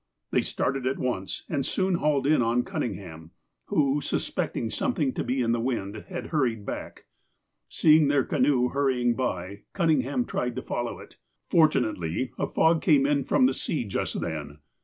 They 0.31 0.41
started 0.41 0.87
at 0.87 0.97
once, 0.97 1.43
and 1.47 1.63
soon 1.63 1.93
hauled 1.93 2.25
in 2.25 2.41
on 2.41 2.63
Cunning 2.63 2.95
FROM 2.95 3.05
JUDGE 3.05 3.05
DUNCAN'S 3.05 3.69
DOCKET 3.69 3.71
215 3.71 3.85
ham, 3.85 3.93
who, 3.93 4.17
suspectiug 4.17 4.73
something 4.73 5.13
to 5.13 5.23
be 5.23 5.41
in 5.43 5.51
the 5.51 5.59
wind, 5.59 6.05
had 6.09 6.25
hurried 6.31 6.65
back. 6.65 7.05
Seeing 7.69 8.07
their 8.07 8.23
canoe 8.23 8.69
hurrying 8.69 9.13
by, 9.13 9.61
Cunning 9.73 10.01
ham 10.01 10.25
tried 10.25 10.55
to 10.55 10.63
follow 10.63 10.97
it. 10.97 11.17
Fortunately, 11.51 12.31
a 12.39 12.47
fog 12.47 12.81
came 12.81 13.05
in 13.05 13.23
from 13.25 13.45
the 13.45 13.53
sea 13.53 13.83
just 13.83 14.19
then. 14.21 14.57